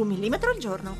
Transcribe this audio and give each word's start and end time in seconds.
Un 0.00 0.06
millimetro 0.06 0.50
al 0.50 0.56
giorno. 0.56 0.96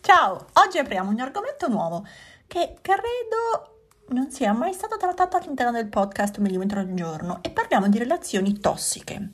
Ciao, 0.00 0.46
oggi 0.54 0.78
apriamo 0.78 1.10
un 1.10 1.20
argomento 1.20 1.68
nuovo 1.68 2.06
che 2.46 2.78
credo 2.80 3.98
non 4.08 4.30
sia 4.30 4.54
mai 4.54 4.72
stato 4.72 4.96
trattato 4.96 5.36
all'interno 5.36 5.72
del 5.72 5.88
podcast 5.88 6.38
Un 6.38 6.44
millimetro 6.44 6.80
al 6.80 6.94
giorno 6.94 7.40
e 7.42 7.50
parliamo 7.50 7.90
di 7.90 7.98
relazioni 7.98 8.58
tossiche. 8.58 9.32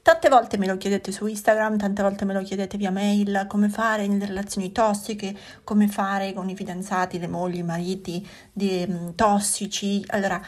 Tante 0.00 0.28
volte 0.30 0.56
me 0.56 0.66
lo 0.66 0.78
chiedete 0.78 1.12
su 1.12 1.26
Instagram, 1.26 1.76
tante 1.76 2.00
volte 2.00 2.24
me 2.24 2.32
lo 2.32 2.40
chiedete 2.40 2.78
via 2.78 2.90
mail, 2.90 3.44
come 3.48 3.68
fare 3.68 4.06
nelle 4.06 4.24
relazioni 4.24 4.72
tossiche, 4.72 5.36
come 5.64 5.86
fare 5.86 6.32
con 6.32 6.48
i 6.48 6.56
fidanzati, 6.56 7.18
le 7.18 7.28
mogli, 7.28 7.58
i 7.58 7.62
mariti 7.62 8.26
di, 8.52 8.86
um, 8.88 9.14
tossici. 9.14 10.02
Allora, 10.06 10.40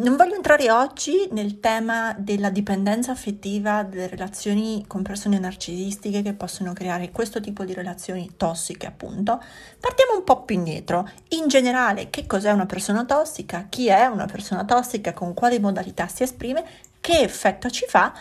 non 0.00 0.16
voglio 0.16 0.34
entrare 0.34 0.70
oggi 0.70 1.28
nel 1.32 1.60
tema 1.60 2.14
della 2.16 2.48
dipendenza 2.48 3.12
affettiva, 3.12 3.82
delle 3.82 4.08
relazioni 4.08 4.84
con 4.86 5.02
persone 5.02 5.38
narcisistiche 5.38 6.22
che 6.22 6.32
possono 6.32 6.72
creare 6.72 7.10
questo 7.10 7.40
tipo 7.40 7.64
di 7.64 7.74
relazioni 7.74 8.30
tossiche, 8.36 8.86
appunto. 8.86 9.42
Partiamo 9.78 10.16
un 10.16 10.24
po' 10.24 10.42
più 10.42 10.56
indietro. 10.56 11.08
In 11.30 11.48
generale, 11.48 12.08
che 12.08 12.26
cos'è 12.26 12.50
una 12.50 12.66
persona 12.66 13.04
tossica? 13.04 13.66
Chi 13.68 13.88
è 13.88 14.06
una 14.06 14.26
persona 14.26 14.64
tossica? 14.64 15.12
Con 15.12 15.34
quali 15.34 15.58
modalità 15.58 16.08
si 16.08 16.22
esprime? 16.22 16.64
Che 16.98 17.20
effetto 17.20 17.68
ci 17.68 17.84
fa? 17.86 18.12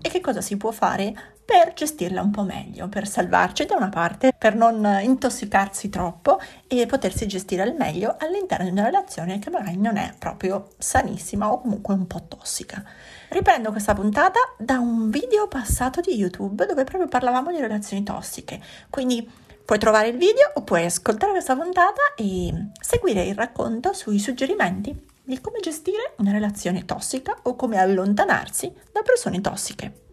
E 0.00 0.08
che 0.08 0.20
cosa 0.20 0.40
si 0.40 0.56
può 0.56 0.70
fare 0.70 1.33
per 1.44 1.74
gestirla 1.74 2.22
un 2.22 2.30
po' 2.30 2.42
meglio, 2.42 2.88
per 2.88 3.06
salvarci 3.06 3.66
da 3.66 3.76
una 3.76 3.90
parte, 3.90 4.34
per 4.36 4.54
non 4.54 4.98
intossicarsi 5.02 5.90
troppo 5.90 6.40
e 6.66 6.86
potersi 6.86 7.26
gestire 7.26 7.62
al 7.62 7.74
meglio 7.76 8.16
all'interno 8.18 8.64
di 8.64 8.70
una 8.70 8.84
relazione 8.84 9.38
che 9.38 9.50
magari 9.50 9.76
non 9.76 9.96
è 9.96 10.14
proprio 10.18 10.68
sanissima 10.78 11.52
o 11.52 11.60
comunque 11.60 11.94
un 11.94 12.06
po' 12.06 12.24
tossica. 12.26 12.82
Riprendo 13.28 13.70
questa 13.70 13.94
puntata 13.94 14.38
da 14.58 14.78
un 14.78 15.10
video 15.10 15.46
passato 15.48 16.00
di 16.00 16.14
YouTube 16.14 16.66
dove 16.66 16.84
proprio 16.84 17.08
parlavamo 17.08 17.50
di 17.50 17.60
relazioni 17.60 18.02
tossiche, 18.02 18.60
quindi 18.88 19.28
puoi 19.64 19.78
trovare 19.78 20.08
il 20.08 20.16
video 20.16 20.50
o 20.54 20.62
puoi 20.62 20.84
ascoltare 20.84 21.32
questa 21.32 21.56
puntata 21.56 22.14
e 22.16 22.68
seguire 22.80 23.24
il 23.24 23.34
racconto 23.34 23.92
sui 23.92 24.18
suggerimenti 24.18 25.12
di 25.22 25.40
come 25.40 25.60
gestire 25.60 26.14
una 26.18 26.32
relazione 26.32 26.84
tossica 26.84 27.36
o 27.42 27.56
come 27.56 27.78
allontanarsi 27.78 28.72
da 28.92 29.02
persone 29.02 29.40
tossiche. 29.40 30.03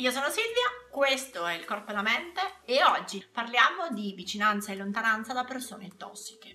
Io 0.00 0.12
sono 0.12 0.30
Silvia, 0.30 0.62
questo 0.92 1.44
è 1.44 1.54
il 1.54 1.64
Corpo 1.64 1.90
e 1.90 1.92
la 1.92 2.02
Mente 2.02 2.40
e 2.64 2.84
oggi 2.84 3.26
parliamo 3.32 3.88
di 3.90 4.12
vicinanza 4.14 4.70
e 4.70 4.76
lontananza 4.76 5.32
da 5.32 5.42
persone 5.42 5.96
tossiche. 5.96 6.54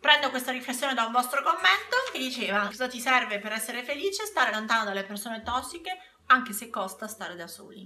Prendo 0.00 0.30
questa 0.30 0.50
riflessione 0.50 0.94
da 0.94 1.04
un 1.04 1.12
vostro 1.12 1.42
commento 1.42 1.96
che 2.10 2.18
diceva 2.18 2.64
cosa 2.64 2.88
ti 2.88 2.98
serve 2.98 3.38
per 3.38 3.52
essere 3.52 3.82
felice 3.82 4.24
stare 4.24 4.54
lontano 4.54 4.84
dalle 4.84 5.04
persone 5.04 5.42
tossiche 5.42 5.90
anche 6.28 6.54
se 6.54 6.70
costa 6.70 7.06
stare 7.06 7.36
da 7.36 7.46
soli. 7.46 7.84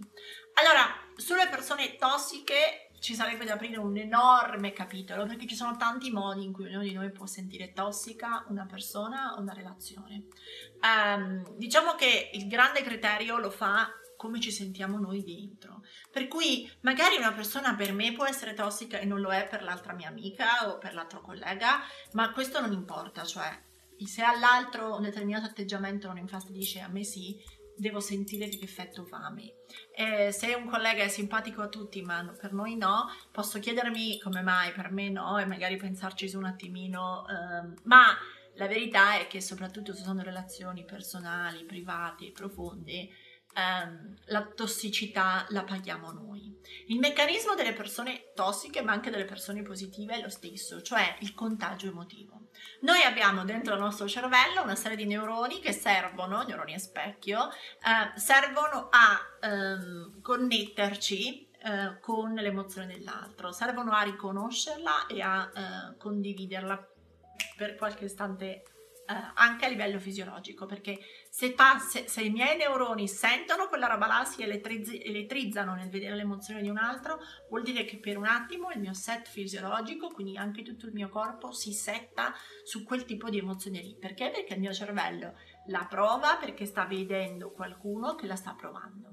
Allora, 0.61 0.87
sulle 1.17 1.49
persone 1.49 1.97
tossiche 1.97 2.91
ci 3.01 3.17
sarebbe 3.17 3.45
da 3.45 3.55
aprire 3.55 3.79
un 3.79 3.97
enorme 3.97 4.73
capitolo 4.73 5.27
perché 5.27 5.49
ci 5.49 5.57
sono 5.57 5.77
tanti 5.77 6.13
modi 6.13 6.45
in 6.45 6.53
cui 6.53 6.67
ognuno 6.67 6.85
di 6.85 6.93
noi 6.93 7.11
può 7.11 7.27
sentire 7.27 7.73
tossica 7.73 8.45
una 8.47 8.65
persona 8.65 9.35
o 9.37 9.41
una 9.41 9.55
relazione. 9.55 10.29
Um, 10.81 11.57
diciamo 11.57 11.97
che 11.97 12.31
il 12.33 12.47
grande 12.47 12.83
criterio 12.83 13.39
lo 13.39 13.51
fa 13.51 13.91
come 14.25 14.41
ci 14.41 14.51
sentiamo 14.51 14.99
noi 14.99 15.23
dentro. 15.23 15.83
Per 16.11 16.29
cui 16.29 16.67
magari 16.81 17.19
una 17.19 17.35
persona 17.35 17.75
per 17.75 17.93
me 17.93 18.15
può 18.15 18.25
essere 18.25 18.55
tossica 18.55 18.99
e 18.99 19.05
non 19.05 19.21
lo 19.21 19.29
è 19.29 19.47
per 19.47 19.63
l'altra 19.63 19.93
mia 19.93 20.09
amica 20.09 20.71
o 20.71 20.79
per 20.79 20.95
l'altro 20.95 21.21
collega, 21.21 21.83
ma 22.13 22.33
questo 22.33 22.59
non 22.59 22.73
importa, 22.73 23.23
cioè 23.23 23.55
se 24.07 24.23
all'altro 24.23 24.97
un 24.97 25.03
determinato 25.03 25.45
atteggiamento 25.45 26.09
non 26.09 26.17
infastidisce, 26.17 26.81
a 26.81 26.89
me 26.89 27.05
sì, 27.05 27.37
devo 27.77 28.01
sentire 28.01 28.49
che 28.49 28.61
effetto 28.63 29.05
fa 29.05 29.27
a 29.27 29.31
me. 29.31 29.53
E 29.95 30.33
se 30.33 30.55
un 30.55 30.71
collega 30.71 31.03
è 31.03 31.09
simpatico 31.09 31.61
a 31.61 31.69
tutti, 31.69 32.01
ma 32.01 32.35
per 32.41 32.55
noi 32.55 32.77
no, 32.77 33.09
posso 33.31 33.59
chiedermi 33.59 34.19
come 34.21 34.41
mai 34.41 34.73
per 34.73 34.91
me 34.91 35.11
no 35.11 35.37
e 35.39 35.45
magari 35.45 35.77
pensarci 35.77 36.31
su 36.31 36.39
un 36.39 36.47
attimino, 36.47 37.27
um, 37.29 37.75
ma 37.85 38.17
la 38.57 38.67
verità 38.69 39.19
è 39.19 39.27
che 39.27 39.41
soprattutto 39.41 39.93
se 39.93 40.03
sono 40.03 40.23
relazioni 40.23 40.85
personali, 40.85 41.65
private, 41.65 42.31
profonde, 42.31 43.09
ehm, 43.55 44.15
la 44.27 44.43
tossicità 44.43 45.47
la 45.49 45.63
paghiamo 45.63 46.13
noi. 46.13 46.53
Il 46.87 46.99
meccanismo 46.99 47.55
delle 47.55 47.73
persone 47.73 48.33
tossiche, 48.35 48.83
ma 48.83 48.93
anche 48.93 49.11
delle 49.11 49.25
persone 49.25 49.63
positive, 49.63 50.15
è 50.15 50.21
lo 50.21 50.29
stesso, 50.29 50.83
cioè 50.83 51.17
il 51.21 51.35
contagio 51.35 51.89
emotivo. 51.89 52.49
Noi 52.81 53.03
abbiamo 53.03 53.45
dentro 53.45 53.75
il 53.75 53.81
nostro 53.81 54.07
cervello 54.07 54.63
una 54.63 54.75
serie 54.75 54.97
di 54.97 55.07
neuroni 55.07 55.61
che 55.61 55.73
servono, 55.73 56.43
neuroni 56.43 56.75
a 56.75 56.79
specchio, 56.79 57.51
eh, 57.51 58.19
servono 58.19 58.89
a 58.91 59.19
ehm, 59.41 60.21
connetterci 60.21 61.49
eh, 61.65 61.99
con 62.01 62.35
l'emozione 62.35 62.87
dell'altro, 62.87 63.53
servono 63.53 63.93
a 63.93 64.03
riconoscerla 64.03 65.07
e 65.07 65.21
a 65.23 65.51
eh, 65.55 65.97
condividerla 65.97 66.89
per 67.57 67.77
qualche 67.77 68.05
istante 68.05 68.63
anche 69.07 69.67
a 69.67 69.69
livello 69.69 69.99
fisiologico, 69.99 70.67
perché 70.67 70.99
se, 71.29 71.53
passe, 71.53 72.09
se, 72.09 72.23
i 72.23 72.31
miei 72.31 72.57
neuroni 72.57 73.07
sentono 73.07 73.69
quella 73.69 73.87
roba 73.87 74.07
là, 74.07 74.25
si 74.25 74.43
elettrizz- 74.43 75.05
elettrizzano 75.05 75.75
nel 75.75 75.91
vedere 75.91 76.15
l'emozione 76.15 76.63
di 76.63 76.69
un 76.69 76.79
altro, 76.79 77.19
vuol 77.49 77.63
dire 77.63 77.85
che 77.85 77.99
per 77.99 78.17
un 78.17 78.27
attimo 78.27 78.71
il 78.71 78.81
mio 78.81 78.95
set 78.95 79.29
fisiologico, 79.29 80.09
quindi 80.09 80.37
anche 80.37 80.63
tutto 80.63 80.87
il 80.87 80.93
mio 80.93 81.09
corpo, 81.09 81.53
si 81.53 81.73
setta 81.73 82.33
su 82.65 82.83
quel 82.85 83.05
tipo 83.05 83.29
di 83.29 83.39
emozione 83.39 83.81
lì. 83.81 83.97
Perché? 83.99 84.31
Perché 84.31 84.55
il 84.55 84.61
mio 84.61 84.73
cervello 84.73 85.35
la 85.69 85.87
prova 85.89 86.37
perché 86.37 86.67
sta 86.67 86.85
vedendo 86.85 87.51
qualcuno 87.51 88.15
che 88.15 88.27
la 88.27 88.37
sta 88.37 88.55
provando. 88.55 89.11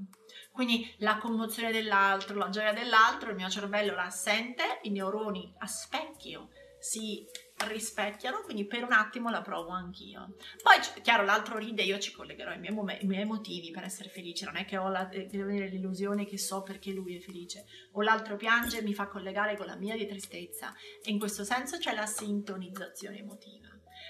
Quindi 0.52 0.94
la 1.00 1.18
commozione 1.18 1.72
dell'altro, 1.72 2.38
la 2.38 2.50
gioia 2.50 2.74
dell'altro, 2.74 3.30
il 3.30 3.36
mio 3.36 3.50
cervello 3.50 3.96
la 3.96 4.10
sente, 4.10 4.80
i 4.84 4.90
neuroni 4.90 5.54
a 5.60 5.68
specchio 5.68 6.50
si 6.80 7.26
rispecchiano, 7.68 8.42
quindi 8.42 8.66
per 8.66 8.84
un 8.84 8.92
attimo 8.92 9.30
la 9.30 9.42
provo 9.42 9.70
anch'io. 9.70 10.36
Poi, 10.62 11.02
chiaro, 11.02 11.24
l'altro 11.24 11.58
ride, 11.58 11.84
io 11.84 12.00
ci 12.00 12.12
collegherò 12.12 12.54
i 12.54 12.60
miei, 12.60 12.74
mom- 12.74 12.98
i 13.00 13.06
miei 13.06 13.26
motivi 13.26 13.72
per 13.72 13.84
essere 13.84 14.10
felice, 14.10 14.46
non 14.46 14.58
è 14.58 14.66
che 14.66 14.78
ho 14.78 14.90
la, 14.90 15.06
devo 15.06 15.44
avere 15.44 15.68
l'illusione 15.68 16.26
che 16.26 16.38
so 16.38 16.62
perché 16.62 16.92
lui 16.92 17.18
è 17.18 17.20
felice, 17.20 17.66
o 17.94 18.02
l'altro 18.02 18.36
piange 18.36 18.80
e 18.80 18.82
mi 18.82 18.94
fa 18.94 19.08
collegare 19.08 19.58
con 19.58 19.66
la 19.66 19.76
mia 19.76 19.96
di 19.96 20.08
tristezza, 20.08 20.74
e 21.04 21.12
in 21.12 21.20
questo 21.20 21.44
senso 21.44 21.78
c'è 21.78 21.94
la 21.94 22.06
sintonizzazione 22.06 23.20
emotiva. 23.20 23.68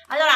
Allora, 0.08 0.34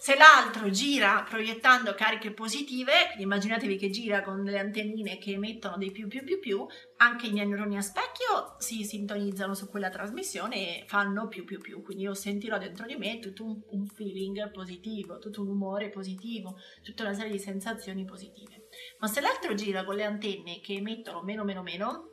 se 0.00 0.16
l'altro 0.16 0.70
gira 0.70 1.26
proiettando 1.28 1.92
cariche 1.94 2.30
positive, 2.30 2.92
quindi 3.06 3.24
immaginatevi 3.24 3.76
che 3.76 3.90
gira 3.90 4.22
con 4.22 4.44
le 4.44 4.56
antennine 4.56 5.18
che 5.18 5.32
emettono 5.32 5.76
dei 5.76 5.90
più 5.90 6.06
più 6.06 6.22
più 6.22 6.38
più, 6.38 6.64
anche 6.98 7.26
i 7.26 7.32
miei 7.32 7.48
neuroni 7.48 7.76
a 7.76 7.80
specchio 7.80 8.54
si 8.58 8.84
sintonizzano 8.84 9.54
su 9.54 9.68
quella 9.68 9.90
trasmissione 9.90 10.54
e 10.54 10.84
fanno 10.86 11.26
più 11.26 11.44
più 11.44 11.58
più, 11.60 11.82
quindi 11.82 12.04
io 12.04 12.14
sentirò 12.14 12.58
dentro 12.58 12.86
di 12.86 12.94
me 12.94 13.18
tutto 13.18 13.44
un, 13.44 13.60
un 13.70 13.86
feeling 13.88 14.52
positivo, 14.52 15.18
tutto 15.18 15.42
un 15.42 15.48
umore 15.48 15.88
positivo, 15.90 16.56
tutta 16.84 17.02
una 17.02 17.14
serie 17.14 17.32
di 17.32 17.40
sensazioni 17.40 18.04
positive. 18.04 18.68
Ma 19.00 19.08
se 19.08 19.20
l'altro 19.20 19.54
gira 19.54 19.82
con 19.84 19.96
le 19.96 20.04
antenne 20.04 20.60
che 20.60 20.74
emettono 20.74 21.22
meno 21.22 21.42
meno 21.42 21.62
meno, 21.62 22.12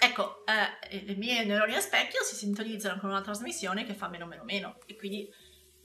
ecco, 0.00 0.44
eh, 0.46 1.02
le 1.04 1.16
mie 1.16 1.44
neuroni 1.44 1.74
a 1.74 1.80
specchio 1.80 2.22
si 2.22 2.36
sintonizzano 2.36 3.00
con 3.00 3.10
una 3.10 3.22
trasmissione 3.22 3.84
che 3.84 3.94
fa 3.94 4.08
meno 4.08 4.26
meno 4.26 4.44
meno 4.44 4.78
e 4.86 4.94
quindi 4.94 5.28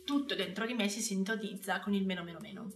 tutto 0.04 0.36
dentro 0.36 0.66
di 0.66 0.74
me 0.74 0.90
si 0.90 1.02
sintonizza 1.02 1.80
con 1.80 1.94
il 1.94 2.06
meno 2.06 2.24
meno 2.24 2.40
meno. 2.40 2.68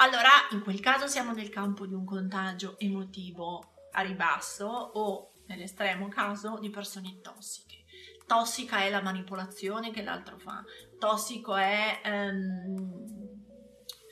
Allora, 0.00 0.30
in 0.52 0.62
quel 0.62 0.80
caso 0.80 1.06
siamo 1.06 1.32
nel 1.32 1.48
campo 1.48 1.86
di 1.86 1.94
un 1.94 2.04
contagio 2.04 2.78
emotivo 2.78 3.72
a 3.92 4.02
ribasso 4.02 4.66
o, 4.66 5.32
nell'estremo 5.46 6.08
caso, 6.08 6.58
di 6.60 6.70
persone 6.70 7.20
tossiche. 7.20 7.84
Tossica 8.26 8.80
è 8.80 8.90
la 8.90 9.02
manipolazione 9.02 9.90
che 9.90 10.02
l'altro 10.02 10.38
fa, 10.38 10.62
tossico 10.98 11.56
è 11.56 12.00
um, 12.04 13.27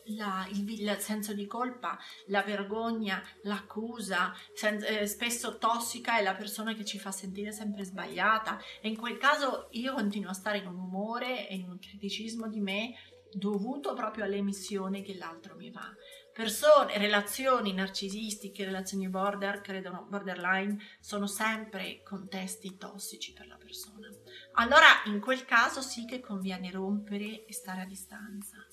la, 0.08 0.46
il, 0.50 0.68
il, 0.68 0.96
senso 0.98 1.32
di 1.32 1.46
colpa, 1.46 1.98
la 2.26 2.42
vergogna, 2.42 3.22
l'accusa, 3.42 4.32
sen, 4.54 4.82
eh, 4.84 5.06
spesso 5.06 5.58
tossica 5.58 6.18
è 6.18 6.22
la 6.22 6.34
persona 6.34 6.74
che 6.74 6.84
ci 6.84 6.98
fa 6.98 7.10
sentire 7.10 7.52
sempre 7.52 7.84
sbagliata 7.84 8.60
e 8.80 8.88
in 8.88 8.96
quel 8.96 9.18
caso 9.18 9.68
io 9.72 9.94
continuo 9.94 10.30
a 10.30 10.34
stare 10.34 10.58
in 10.58 10.66
un 10.66 10.78
umore 10.78 11.48
e 11.48 11.56
in 11.56 11.68
un 11.68 11.78
criticismo 11.78 12.48
di 12.48 12.60
me 12.60 12.94
dovuto 13.32 13.94
proprio 13.94 14.24
all'emissione 14.24 15.02
che 15.02 15.16
l'altro 15.16 15.56
mi 15.56 15.70
fa. 15.70 15.94
persone, 16.32 16.98
relazioni 16.98 17.72
narcisistiche, 17.72 18.66
relazioni 18.66 19.08
border, 19.08 19.62
credono 19.62 20.06
borderline, 20.08 20.76
sono 21.00 21.26
sempre 21.26 22.02
contesti 22.02 22.76
tossici 22.76 23.32
per 23.32 23.46
la 23.46 23.56
persona. 23.56 24.06
Allora 24.52 24.86
in 25.06 25.18
quel 25.20 25.46
caso 25.46 25.80
sì 25.80 26.04
che 26.04 26.20
conviene 26.20 26.70
rompere 26.70 27.46
e 27.46 27.52
stare 27.54 27.80
a 27.80 27.86
distanza. 27.86 28.66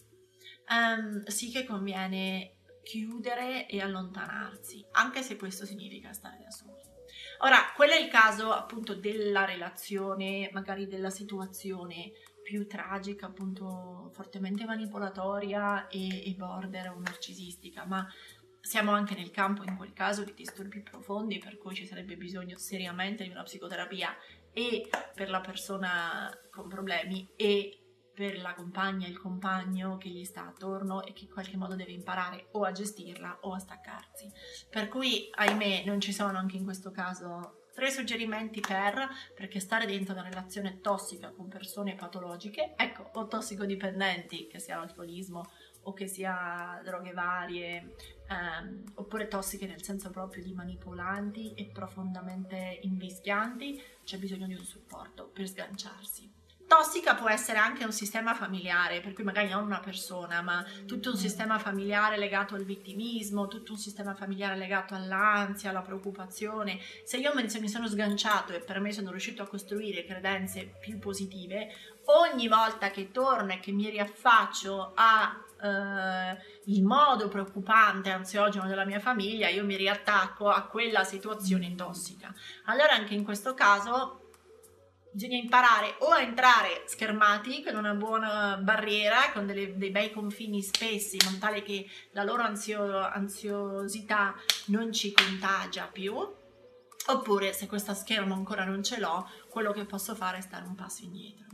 Um, 0.69 1.24
sì 1.25 1.51
che 1.51 1.65
conviene 1.65 2.56
chiudere 2.83 3.68
e 3.68 3.81
allontanarsi, 3.81 4.86
anche 4.92 5.21
se 5.21 5.38
questo 5.38 5.65
significa 5.65 6.13
stare 6.13 6.39
da 6.44 6.51
soli. 6.51 6.81
Ora, 7.39 7.71
quello 7.75 7.94
è 7.94 8.00
il 8.00 8.10
caso 8.10 8.51
appunto 8.51 8.95
della 8.95 9.45
relazione, 9.45 10.50
magari 10.54 10.88
della 10.88 11.10
situazione 11.10 12.12
più 12.42 12.68
tragica, 12.68 13.27
appunto 13.27 14.10
fortemente 14.13 14.65
manipolatoria 14.65 15.88
e, 15.88 16.30
e 16.30 16.33
border 16.36 16.89
o 16.92 17.00
narcisistica, 17.00 17.86
ma 17.86 18.06
siamo 18.60 18.92
anche 18.92 19.15
nel 19.15 19.31
campo 19.31 19.63
in 19.63 19.75
quel 19.75 19.94
caso 19.94 20.24
di 20.24 20.33
disturbi 20.33 20.81
profondi 20.81 21.38
per 21.38 21.57
cui 21.57 21.75
ci 21.75 21.86
sarebbe 21.86 22.15
bisogno 22.15 22.57
seriamente 22.57 23.24
di 23.24 23.30
una 23.30 23.44
psicoterapia 23.44 24.15
e 24.54 24.89
per 25.13 25.30
la 25.30 25.42
persona 25.42 26.31
con 26.50 26.69
problemi 26.69 27.27
e 27.36 27.82
per 28.13 28.39
la 28.39 28.54
compagna 28.54 29.07
il 29.07 29.18
compagno 29.18 29.98
che 29.98 30.10
gli 30.10 30.24
sta 30.24 30.48
attorno 30.48 31.04
e 31.04 31.13
che 31.13 31.24
in 31.24 31.31
qualche 31.31 31.57
modo 31.57 31.75
deve 31.75 31.92
imparare 31.92 32.48
o 32.51 32.63
a 32.63 32.71
gestirla 32.71 33.39
o 33.42 33.54
a 33.54 33.60
staccarsi. 33.60 34.31
Per 34.69 34.88
cui, 34.88 35.30
ahimè, 35.31 35.83
non 35.86 36.00
ci 36.00 36.13
sono 36.13 36.38
anche 36.38 36.57
in 36.57 36.63
questo 36.63 36.92
caso 36.92 37.62
tre 37.74 37.89
suggerimenti 37.89 38.60
per, 38.60 39.07
perché 39.36 39.60
stare 39.60 39.88
dentro 39.88 40.13
una 40.13 40.24
relazione 40.24 40.80
tossica 40.80 41.31
con 41.31 41.48
persone 41.48 41.95
patologiche, 41.95 42.74
ecco, 42.77 43.10
o 43.13 43.27
tossicodipendenti, 43.27 44.48
che 44.48 44.60
sia 44.60 44.77
l'alcolismo 44.77 45.50
o 45.86 45.94
che 45.94 46.07
sia 46.07 46.80
droghe 46.83 47.12
varie, 47.12 47.95
ehm, 48.30 48.83
oppure 48.95 49.27
tossiche 49.27 49.65
nel 49.65 49.83
senso 49.83 50.12
proprio 50.12 50.44
di 50.44 50.54
manipolanti 50.54 51.54
e 51.56 51.65
profondamente 51.74 52.80
invischianti, 52.83 53.81
c'è 54.04 54.18
bisogno 54.18 54.48
di 54.48 54.54
un 54.54 54.63
supporto 54.63 55.30
per 55.33 55.48
sganciarsi. 55.48 56.43
Tossica 56.75 57.14
può 57.14 57.30
essere 57.30 57.60
anche 57.60 57.86
un 57.86 57.92
sistema 57.92 58.34
familiare, 58.34 59.00
per 59.00 59.14
cui 59.14 59.24
magari 59.24 59.48
non 59.48 59.64
una 59.64 59.80
persona, 59.80 60.42
ma 60.42 60.66
tutto 60.88 61.12
un 61.12 61.18
sistema 61.18 61.60
familiare 61.60 62.18
legato 62.18 62.56
al 62.56 62.64
vittimismo, 62.64 63.48
tutto 63.48 63.74
un 63.74 63.78
sistema 63.78 64.16
familiare 64.16 64.56
legato 64.56 64.96
all'ansia, 64.96 65.70
alla 65.70 65.84
preoccupazione. 65.84 66.80
Se 67.04 67.18
io 67.18 67.31
mi 67.36 67.70
sono 67.70 67.88
sganciato 67.88 68.54
e 68.54 68.60
per 68.60 68.80
me 68.80 68.92
sono 68.92 69.12
riuscito 69.12 69.44
a 69.44 69.48
costruire 69.48 70.04
credenze 70.04 70.74
più 70.81 70.98
positive, 70.98 71.72
ogni 72.06 72.48
volta 72.48 72.90
che 72.90 73.12
torno 73.12 73.54
e 73.54 73.60
che 73.60 73.72
mi 73.72 73.90
riaffaccio 73.90 74.94
a 74.96 75.42
Uh, 75.64 76.36
il 76.66 76.84
modo 76.84 77.30
preoccupante, 77.30 78.10
ansiogeno 78.10 78.68
della 78.68 78.84
mia 78.84 79.00
famiglia, 79.00 79.48
io 79.48 79.64
mi 79.64 79.78
riattacco 79.78 80.50
a 80.50 80.64
quella 80.64 81.06
situazione 81.06 81.74
tossica. 81.74 82.34
Allora 82.66 82.92
anche 82.92 83.14
in 83.14 83.24
questo 83.24 83.54
caso 83.54 84.23
bisogna 85.13 85.38
imparare 85.38 85.95
o 86.00 86.07
a 86.07 86.21
entrare 86.21 86.83
schermati 86.88 87.63
con 87.63 87.75
una 87.75 87.94
buona 87.94 88.57
barriera, 88.57 89.31
con 89.31 89.45
delle, 89.45 89.77
dei 89.77 89.92
bei 89.92 90.12
confini 90.12 90.62
spessi, 90.62 91.18
in 91.18 91.25
modo 91.25 91.38
tale 91.38 91.62
che 91.62 91.88
la 92.12 92.24
loro 92.24 92.42
ansio, 92.42 92.98
ansiosità 92.98 94.36
non 94.65 94.92
ci 94.92 95.13
contagia 95.13 95.86
più. 95.86 96.42
Oppure, 97.07 97.51
se 97.53 97.67
questo 97.67 97.94
schermo 97.94 98.33
ancora 98.33 98.63
non 98.63 98.83
ce 98.83 99.00
l'ho, 99.00 99.29
quello 99.50 99.71
che 99.71 99.85
posso 99.85 100.15
fare 100.15 100.38
è 100.38 100.41
stare 100.41 100.65
un 100.65 100.75
passo 100.75 101.03
indietro. 101.03 101.47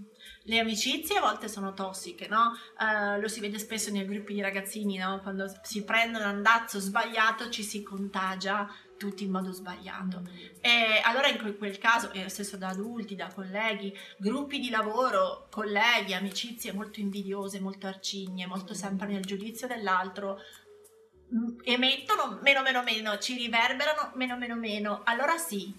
Le 0.43 0.59
amicizie 0.59 1.17
a 1.17 1.21
volte 1.21 1.47
sono 1.47 1.73
tossiche, 1.73 2.27
no? 2.27 2.53
Uh, 2.77 3.19
lo 3.19 3.27
si 3.27 3.39
vede 3.39 3.59
spesso 3.59 3.91
nei 3.91 4.05
gruppi 4.05 4.33
di 4.33 4.41
ragazzini, 4.41 4.97
no? 4.97 5.19
Quando 5.21 5.51
si 5.61 5.83
prende 5.83 6.17
un 6.17 6.25
andazzo 6.25 6.79
sbagliato 6.79 7.49
ci 7.49 7.63
si 7.63 7.83
contagia 7.83 8.67
tutti 8.97 9.23
in 9.23 9.31
modo 9.31 9.51
sbagliato. 9.51 10.21
E 10.61 11.01
allora 11.03 11.27
in 11.27 11.57
quel 11.57 11.77
caso, 11.77 12.11
e 12.11 12.23
lo 12.23 12.29
stesso 12.29 12.57
da 12.57 12.67
adulti, 12.67 13.15
da 13.15 13.31
colleghi, 13.33 13.95
gruppi 14.17 14.59
di 14.59 14.69
lavoro, 14.69 15.47
colleghi, 15.49 16.13
amicizie 16.13 16.73
molto 16.73 16.99
invidiose, 16.99 17.59
molto 17.59 17.87
arcigne, 17.87 18.45
molto 18.45 18.73
sempre 18.73 19.07
nel 19.07 19.23
giudizio 19.23 19.67
dell'altro, 19.67 20.39
emettono 21.63 22.39
meno 22.41 22.61
meno 22.61 22.83
meno, 22.83 23.17
ci 23.17 23.35
riverberano 23.35 24.11
meno 24.15 24.37
meno 24.37 24.55
meno, 24.55 25.01
allora 25.03 25.37
sì, 25.37 25.73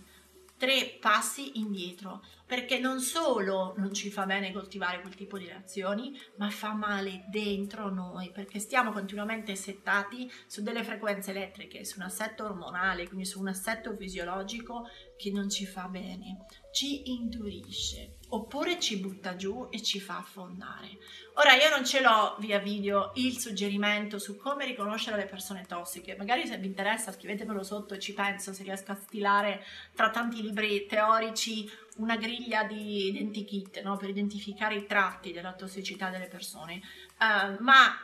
tre 0.61 0.99
passi 1.01 1.59
indietro, 1.59 2.23
perché 2.45 2.79
non 2.79 3.01
solo 3.01 3.73
non 3.79 3.95
ci 3.95 4.11
fa 4.11 4.27
bene 4.27 4.53
coltivare 4.53 5.01
quel 5.01 5.15
tipo 5.15 5.39
di 5.39 5.47
reazioni, 5.47 6.21
ma 6.37 6.51
fa 6.51 6.75
male 6.75 7.25
dentro 7.29 7.89
noi, 7.89 8.31
perché 8.31 8.59
stiamo 8.59 8.93
continuamente 8.93 9.57
settati 9.57 10.31
su 10.47 10.63
delle 10.63 10.85
frequenze 10.85 11.31
elettriche, 11.31 11.85
su 11.87 11.99
un 11.99 12.05
assetto 12.05 12.45
ormonale, 12.45 13.07
quindi 13.07 13.25
su 13.25 13.41
un 13.41 13.49
assetto 13.49 13.97
fisiologico 13.97 14.87
che 15.21 15.31
non 15.31 15.51
ci 15.51 15.67
fa 15.67 15.83
bene, 15.83 16.47
ci 16.73 17.11
indurisce 17.11 18.17
oppure 18.31 18.81
ci 18.81 18.97
butta 18.97 19.37
giù 19.37 19.69
e 19.71 19.83
ci 19.83 20.01
fa 20.01 20.17
affondare. 20.17 20.97
Ora 21.35 21.53
io 21.57 21.69
non 21.69 21.85
ce 21.85 22.01
l'ho 22.01 22.37
via 22.39 22.59
video 22.59 23.13
il 23.17 23.39
suggerimento 23.39 24.19
su 24.19 24.39
come 24.39 24.65
riconoscere 24.65 25.19
le 25.19 25.27
persone 25.27 25.67
tossiche, 25.69 26.17
magari 26.17 26.47
se 26.47 26.57
vi 26.57 26.69
interessa 26.69 27.13
scrivetemelo 27.13 27.63
sotto 27.63 27.93
e 27.93 27.99
ci 27.99 28.15
penso 28.15 28.55
se 28.55 28.63
riesco 28.63 28.93
a 28.93 28.95
stilare 28.95 29.63
tra 29.95 30.09
tanti 30.09 30.41
libri 30.41 30.87
teorici 30.87 31.71
una 31.97 32.17
griglia 32.17 32.65
di 32.65 33.09
identikit 33.09 33.83
no? 33.83 33.99
per 33.99 34.09
identificare 34.09 34.77
i 34.77 34.87
tratti 34.87 35.33
della 35.33 35.53
tossicità 35.53 36.09
delle 36.09 36.29
persone, 36.29 36.81
uh, 37.19 37.63
ma 37.63 37.95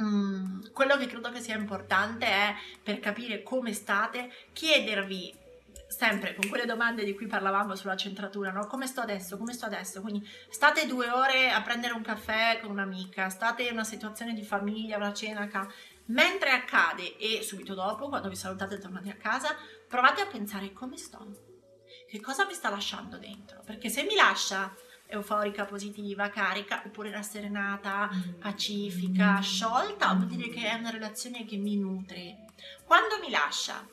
um, 0.00 0.70
quello 0.72 0.98
che 0.98 1.06
credo 1.06 1.30
che 1.30 1.40
sia 1.40 1.56
importante 1.56 2.26
è 2.26 2.54
per 2.82 3.00
capire 3.00 3.42
come 3.42 3.72
state 3.72 4.30
chiedervi 4.52 5.46
sempre 5.88 6.34
con 6.34 6.48
quelle 6.48 6.66
domande 6.66 7.02
di 7.02 7.14
cui 7.14 7.26
parlavamo 7.26 7.74
sulla 7.74 7.96
centratura, 7.96 8.52
no? 8.52 8.66
Come 8.66 8.86
sto 8.86 9.00
adesso? 9.00 9.38
Come 9.38 9.54
sto 9.54 9.66
adesso? 9.66 10.00
Quindi 10.00 10.28
state 10.50 10.86
due 10.86 11.08
ore 11.10 11.50
a 11.50 11.62
prendere 11.62 11.94
un 11.94 12.02
caffè 12.02 12.58
con 12.60 12.70
un'amica, 12.70 13.28
state 13.30 13.62
in 13.62 13.72
una 13.72 13.84
situazione 13.84 14.34
di 14.34 14.44
famiglia, 14.44 14.96
una 14.96 15.14
cena, 15.14 15.46
ca- 15.48 15.66
mentre 16.06 16.50
accade 16.50 17.16
e 17.16 17.42
subito 17.42 17.74
dopo, 17.74 18.08
quando 18.08 18.28
vi 18.28 18.36
salutate 18.36 18.76
e 18.76 18.78
tornate 18.78 19.10
a 19.10 19.14
casa, 19.14 19.56
provate 19.88 20.20
a 20.20 20.26
pensare 20.26 20.72
come 20.72 20.96
sto, 20.96 21.26
che 22.08 22.20
cosa 22.20 22.44
mi 22.44 22.54
sta 22.54 22.68
lasciando 22.68 23.16
dentro, 23.16 23.62
perché 23.64 23.88
se 23.88 24.02
mi 24.02 24.14
lascia 24.14 24.74
euforica, 25.06 25.64
positiva, 25.64 26.28
carica, 26.28 26.82
oppure 26.84 27.10
rasserenata, 27.10 28.10
pacifica, 28.38 29.40
sciolta, 29.40 30.12
vuol 30.12 30.26
dire 30.26 30.50
che 30.50 30.68
è 30.68 30.74
una 30.74 30.90
relazione 30.90 31.46
che 31.46 31.56
mi 31.56 31.78
nutre. 31.78 32.44
Quando 32.84 33.18
mi 33.20 33.30
lascia 33.30 33.86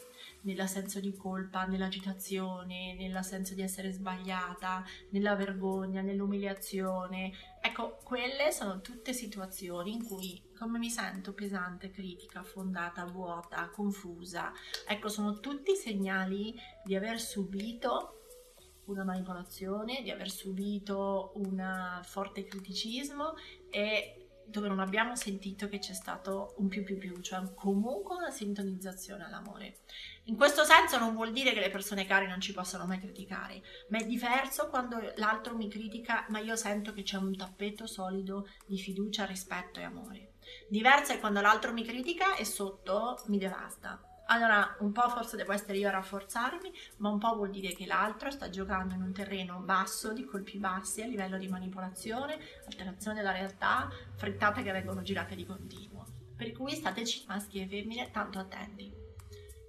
nel 0.46 0.68
senso 0.68 1.00
di 1.00 1.14
colpa, 1.14 1.66
nell'agitazione, 1.66 2.96
nel 2.96 3.24
senso 3.24 3.54
di 3.54 3.62
essere 3.62 3.92
sbagliata, 3.92 4.84
nella 5.10 5.36
vergogna, 5.36 6.02
nell'umiliazione. 6.02 7.32
Ecco, 7.62 8.00
quelle 8.04 8.52
sono 8.52 8.82
tutte 8.82 9.14
situazioni 9.14 9.94
in 9.94 10.04
cui 10.06 10.42
come 10.58 10.78
mi 10.78 10.90
sento 10.90 11.34
pesante, 11.34 11.92
critica, 11.92 12.40
affondata, 12.40 13.06
vuota, 13.06 13.70
confusa. 13.70 14.52
Ecco, 14.88 15.10
sono 15.10 15.40
tutti 15.40 15.76
segnali 15.76 16.56
di 16.84 16.96
aver 16.96 17.20
subito 17.20 18.22
una 18.86 19.04
manipolazione, 19.04 20.02
di 20.04 20.12
aver 20.12 20.30
subito 20.30 21.32
un 21.36 22.00
forte 22.04 22.44
criticismo 22.46 23.34
e 23.70 24.25
dove 24.48 24.68
non 24.68 24.80
abbiamo 24.80 25.16
sentito 25.16 25.68
che 25.68 25.80
c'è 25.80 25.94
stato 25.94 26.54
un 26.58 26.68
più 26.68 26.84
più 26.84 26.98
più, 26.98 27.20
cioè 27.22 27.54
comunque 27.54 28.16
una 28.16 28.32
sintonizzazione 28.32 29.26
all'amore. 29.26 29.80
In 30.26 30.36
questo 30.36 30.64
senso 30.64 30.98
non 30.98 31.14
vuol 31.14 31.32
dire 31.32 31.54
che 31.54 31.60
le 31.60 31.70
persone 31.70 32.06
care 32.06 32.28
non 32.28 32.40
ci 32.40 32.54
possano 32.54 32.86
mai 32.86 33.00
criticare, 33.00 33.62
ma 33.90 33.98
è 33.98 34.06
diverso 34.06 34.70
quando 34.70 35.00
l'altro 35.16 35.56
mi 35.56 35.70
critica, 35.70 36.26
ma 36.30 36.40
io 36.40 36.56
sento 36.56 36.94
che 36.94 37.04
c'è 37.04 37.18
un 37.18 37.36
tappeto 37.36 37.86
solido 37.86 38.48
di 38.66 38.78
fiducia, 38.78 39.26
rispetto 39.26 39.80
e 39.80 39.84
amore. 39.84 40.34
Diverso 40.70 41.14
è 41.14 41.20
quando 41.20 41.42
l'altro 41.42 41.74
mi 41.74 41.84
critica 41.84 42.36
e 42.36 42.46
sotto 42.46 43.24
mi 43.28 43.38
devasta. 43.38 44.15
Allora, 44.28 44.76
un 44.80 44.92
po' 44.92 45.08
forse 45.10 45.38
devo 45.38 45.52
essere 45.52 45.78
io 45.78 45.88
a 45.88 45.92
rafforzarmi, 45.92 46.72
ma 46.98 47.10
un 47.10 47.20
po' 47.20 47.36
vuol 47.36 47.52
dire 47.52 47.74
che 47.74 47.86
l'altro 47.86 48.32
sta 48.32 48.50
giocando 48.50 48.96
in 48.96 49.02
un 49.02 49.14
terreno 49.14 49.60
basso, 49.60 50.14
di 50.14 50.26
colpi 50.26 50.58
bassi 50.58 51.04
a 51.04 51.08
livello 51.08 51.38
di 51.38 51.48
manipolazione, 51.48 52.40
alterazione 52.66 53.18
della 53.18 53.32
realtà, 53.32 53.90
frittate 54.16 54.64
che 54.64 54.72
vengono 54.72 55.04
girate 55.04 55.36
di 55.36 55.46
continuo. 55.46 56.06
Per 56.36 56.52
cui 56.54 56.74
stateci 56.74 57.26
maschi 57.28 57.62
e 57.62 57.68
femmine 57.68 58.10
tanto 58.12 58.40
attenti. 58.40 58.92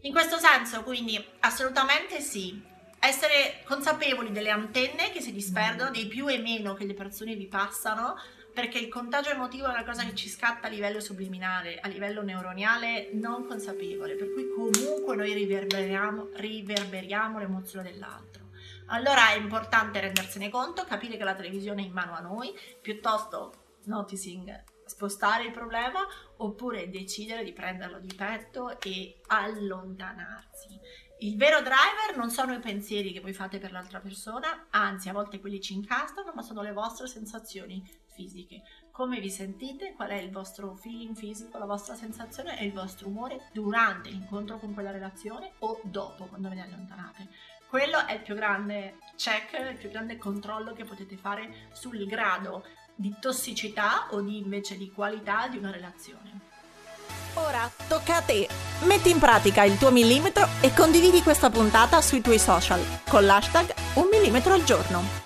In 0.02 0.12
questo 0.12 0.38
senso, 0.38 0.82
quindi, 0.82 1.22
assolutamente 1.40 2.20
sì, 2.20 2.62
essere 2.98 3.62
consapevoli 3.64 4.32
delle 4.32 4.50
antenne 4.50 5.10
che 5.10 5.20
si 5.20 5.32
disperdono, 5.32 5.90
dei 5.90 6.06
più 6.06 6.28
e 6.28 6.38
meno 6.38 6.74
che 6.74 6.86
le 6.86 6.94
persone 6.94 7.34
vi 7.34 7.46
passano, 7.46 8.16
perché 8.56 8.78
il 8.78 8.88
contagio 8.88 9.28
emotivo 9.28 9.66
è 9.66 9.68
una 9.68 9.84
cosa 9.84 10.02
che 10.02 10.14
ci 10.14 10.30
scatta 10.30 10.66
a 10.66 10.70
livello 10.70 10.98
subliminale, 10.98 11.78
a 11.78 11.88
livello 11.88 12.22
neuroniale 12.22 13.10
non 13.12 13.46
consapevole, 13.46 14.14
per 14.14 14.32
cui 14.32 14.48
comunque 14.48 15.14
noi 15.14 15.34
riverberiamo, 15.34 16.30
riverberiamo 16.32 17.38
l'emozione 17.38 17.92
dell'altro. 17.92 18.44
Allora 18.86 19.28
è 19.28 19.36
importante 19.36 20.00
rendersene 20.00 20.48
conto, 20.48 20.84
capire 20.84 21.18
che 21.18 21.24
la 21.24 21.34
televisione 21.34 21.82
è 21.82 21.84
in 21.84 21.92
mano 21.92 22.14
a 22.14 22.20
noi, 22.20 22.50
piuttosto 22.80 23.74
noticing 23.84 24.64
spostare 24.86 25.44
il 25.44 25.52
problema 25.52 26.00
oppure 26.38 26.88
decidere 26.88 27.44
di 27.44 27.52
prenderlo 27.52 27.98
di 27.98 28.14
petto 28.14 28.80
e 28.80 29.20
allontanarsi. 29.26 30.80
Il 31.18 31.36
vero 31.36 31.58
driver 31.58 32.16
non 32.16 32.30
sono 32.30 32.54
i 32.54 32.60
pensieri 32.60 33.12
che 33.12 33.20
voi 33.20 33.34
fate 33.34 33.58
per 33.58 33.72
l'altra 33.72 34.00
persona, 34.00 34.68
anzi 34.70 35.10
a 35.10 35.12
volte 35.12 35.40
quelli 35.40 35.60
ci 35.60 35.74
incastrano, 35.74 36.32
ma 36.34 36.40
sono 36.40 36.62
le 36.62 36.72
vostre 36.72 37.06
sensazioni 37.06 38.04
fisiche. 38.16 38.62
Come 38.90 39.20
vi 39.20 39.30
sentite, 39.30 39.92
qual 39.94 40.08
è 40.08 40.16
il 40.16 40.30
vostro 40.30 40.74
feeling 40.74 41.14
fisico, 41.14 41.58
la 41.58 41.66
vostra 41.66 41.94
sensazione 41.94 42.58
e 42.58 42.64
il 42.64 42.72
vostro 42.72 43.08
umore 43.08 43.48
durante 43.52 44.08
l'incontro 44.08 44.58
con 44.58 44.72
quella 44.72 44.90
relazione 44.90 45.52
o 45.60 45.80
dopo, 45.84 46.24
quando 46.24 46.48
ve 46.48 46.54
ne 46.54 46.62
allontanate. 46.62 47.28
Quello 47.68 48.06
è 48.06 48.14
il 48.14 48.22
più 48.22 48.34
grande 48.34 48.98
check, 49.16 49.52
il 49.70 49.76
più 49.76 49.90
grande 49.90 50.16
controllo 50.16 50.72
che 50.72 50.84
potete 50.84 51.16
fare 51.16 51.68
sul 51.72 52.06
grado 52.06 52.64
di 52.94 53.14
tossicità 53.20 54.08
o 54.12 54.22
di 54.22 54.38
invece 54.38 54.76
di 54.78 54.90
qualità 54.90 55.46
di 55.48 55.58
una 55.58 55.70
relazione. 55.70 56.54
Ora 57.34 57.70
tocca 57.86 58.16
a 58.16 58.22
te. 58.22 58.48
Metti 58.84 59.10
in 59.10 59.18
pratica 59.18 59.64
il 59.64 59.76
tuo 59.76 59.90
millimetro 59.90 60.46
e 60.60 60.72
condividi 60.72 61.22
questa 61.22 61.50
puntata 61.50 62.00
sui 62.00 62.22
tuoi 62.22 62.38
social 62.38 62.80
con 63.08 63.26
l'hashtag 63.26 63.74
un 63.94 64.08
millimetro 64.10 64.54
al 64.54 64.64
giorno. 64.64 65.25